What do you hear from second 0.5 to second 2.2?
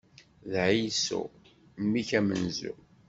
D Ɛisu! Mmi-k